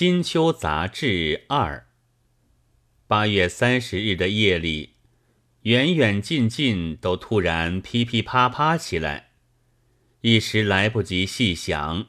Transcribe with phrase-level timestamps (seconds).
[0.00, 1.86] 新秋杂志二。
[3.06, 4.94] 八月三十日的夜里，
[5.64, 9.32] 远远近近都突然噼噼啪啪起来，
[10.22, 12.06] 一时来不及细想，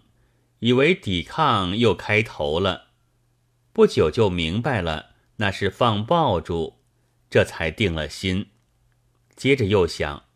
[0.59, 2.91] 以为抵抗又开头了。
[3.73, 6.79] 不久就明白了，那是放爆竹，
[7.29, 8.51] 这才定了心。
[9.35, 10.27] 接着又想，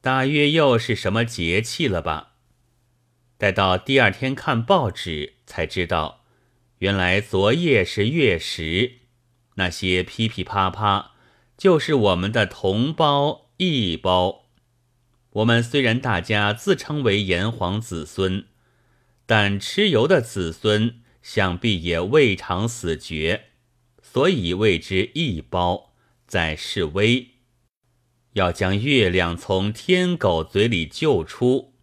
[0.00, 2.36] 大约又是什么节气了吧？
[3.36, 6.21] 待到第二天看报纸，才知道，
[6.82, 9.02] 原来昨夜是月食。
[9.54, 11.12] 那些噼噼啪啪，
[11.56, 14.46] 就是我们的同胞异胞。
[15.34, 18.46] 我们虽然大家自称为炎黄子孙，
[19.26, 23.44] 但蚩尤的子孙想必也未尝死绝，
[24.02, 25.92] 所以谓之异胞，
[26.26, 27.28] 在示威，
[28.32, 31.74] 要将月亮从天狗嘴里救出。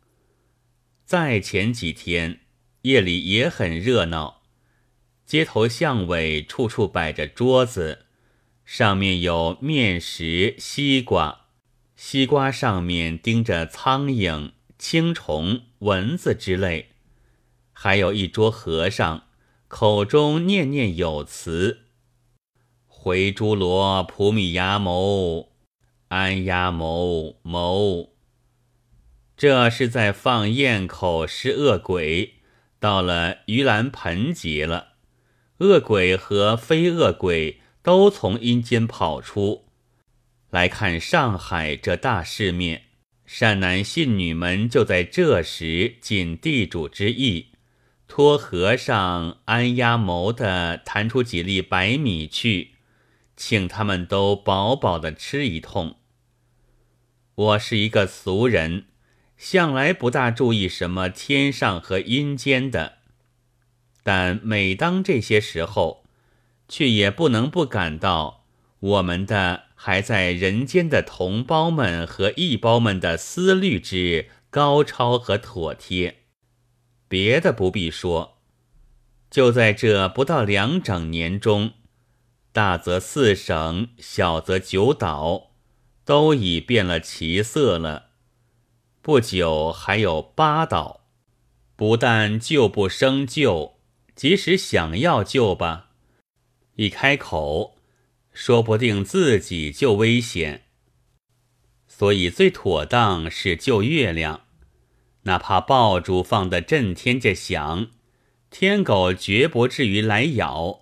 [1.05, 2.41] 在前几天，
[2.81, 4.38] 夜里也很热闹，
[5.29, 8.05] 街头巷尾处处摆着桌子，
[8.65, 11.41] 上面有面食、西瓜，
[11.95, 16.89] 西瓜上面钉着苍蝇、青虫、蚊子之类，
[17.71, 19.25] 还有一桌和尚，
[19.67, 21.81] 口中念念有词
[22.87, 25.51] ：“回诸罗普米牙牟，
[26.07, 28.15] 安牙牟牟。”
[29.37, 32.37] 这是在放焰口施恶鬼，
[32.79, 34.88] 到了盂兰盆节了，
[35.59, 39.65] 恶鬼和非恶鬼都从阴间跑出
[40.49, 42.83] 来看上海这大世面。
[43.25, 47.49] 善男信女们就在这时尽地主之意，
[48.07, 52.71] 托和尚安压谋的弹出几粒白米去，
[53.37, 55.97] 请他们都饱饱的吃一通。
[57.35, 58.85] 我是一个俗人。
[59.37, 62.97] 向来不大注意什么天上和阴间的，
[64.11, 66.03] 但每当这些时候，
[66.67, 68.43] 却也不能不感到
[68.79, 76.21] 我们的还在人间的同胞们和异胞们的思虑之高超和妥帖。
[77.07, 78.39] 别的不必说，
[79.29, 81.73] 就在这不到两整年中，
[82.51, 85.51] 大则四省，小则九岛，
[86.03, 88.07] 都已变了其色了。
[89.03, 91.01] 不久还有八岛，
[91.75, 93.75] 不但旧不生旧，
[94.19, 95.91] 即使想要救吧，
[96.75, 97.77] 一开口，
[98.33, 100.63] 说不定自己就危险。
[101.87, 104.41] 所以最妥当是救月亮，
[105.21, 107.91] 哪怕爆竹放的震天价响，
[108.51, 110.81] 天狗绝不至于来咬，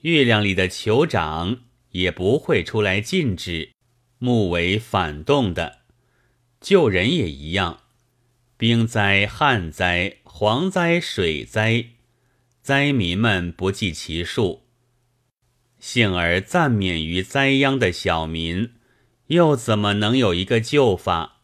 [0.00, 3.70] 月亮里的酋长也不会出来禁止，
[4.18, 5.82] 目为反动的。
[6.60, 7.82] 救人也一样，
[8.56, 11.90] 兵灾、旱灾、蝗灾、水灾，
[12.62, 14.66] 灾民们不计其数。
[15.78, 18.72] 幸而暂免于灾殃的小民，
[19.28, 21.42] 又怎么能有一个救法？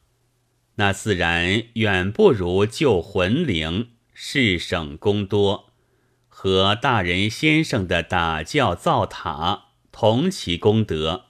[0.76, 5.72] 那自然远不如救魂灵，事省功多，
[6.28, 11.26] 和大人先生的打教造塔同其功德。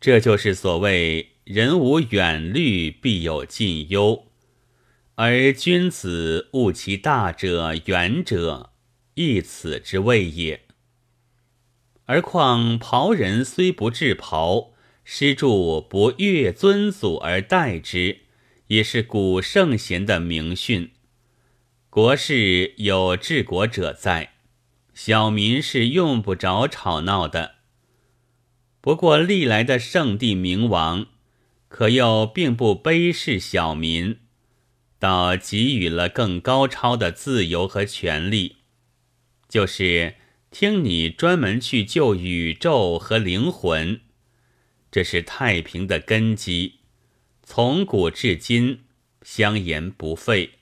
[0.00, 1.30] 这就是所谓。
[1.44, 4.28] 人无远虑，必有近忧；
[5.16, 8.70] 而君子务其大者、远者，
[9.14, 10.62] 亦此之谓也。
[12.04, 14.72] 而况袍人虽不至袍，
[15.04, 18.20] 施助不越尊祖而待之，
[18.66, 20.90] 也是古圣贤的名训。
[21.90, 24.34] 国事有治国者在，
[24.92, 27.56] 小民是用不着吵闹的。
[28.80, 31.06] 不过历来的圣帝明王。
[31.66, 34.20] 可又并不卑视小民，
[35.00, 38.58] 倒给予了更高超的自由和权利，
[39.54, 40.16] 就是
[40.50, 44.00] 听你专门去救宇宙和灵魂，
[44.90, 46.80] 这是太平的根基，
[47.44, 48.80] 从古至今
[49.22, 50.54] 相言不废，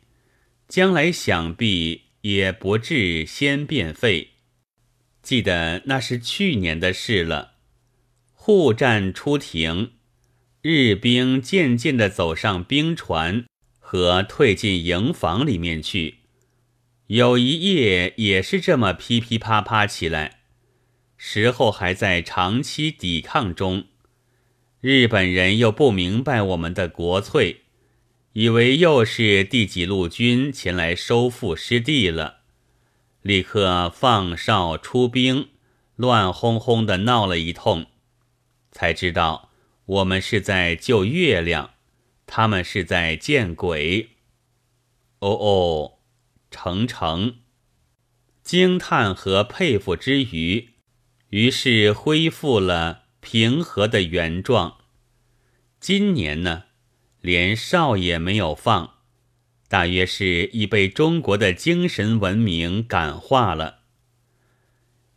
[0.69, 4.33] 将来想必也不至先变废。
[5.23, 7.55] 记得那是去年的事了，
[8.35, 9.93] 护战出庭。
[10.61, 13.47] 日兵渐渐地走上兵船
[13.79, 16.17] 和退进营房里面去，
[17.13, 20.45] 有一夜也是这么噼噼啪啪起来。
[21.19, 23.85] 时候还在长期抵抗中，
[24.81, 27.65] 日本人又不明白我们的国粹，
[28.33, 32.39] 以为又是第几路军前来收复失地了，
[33.21, 35.51] 立刻放哨出兵，
[35.97, 37.85] 乱哄哄的闹了一通，
[38.71, 39.51] 才知道。
[39.85, 41.75] 我们是在救月亮，
[42.25, 44.09] 他们是在见鬼。
[45.19, 45.92] 哦哦，
[46.53, 47.39] 成成，
[48.45, 50.69] 惊叹和佩服之余，
[51.31, 54.77] 于是恢复了平和的原状。
[55.81, 56.65] 今年呢，
[57.21, 58.99] 连哨也没有放，
[59.69, 63.81] 大约是已被中国的精神文明感化了。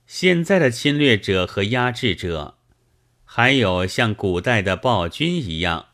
[0.08, 2.58] 现在的侵略者和压制者，
[3.24, 5.88] 还有像古代的暴君一样，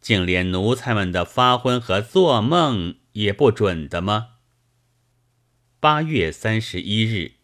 [0.00, 4.37] 竟连奴才们的发昏和做梦也不准的吗？
[5.80, 7.37] 八月三十一日。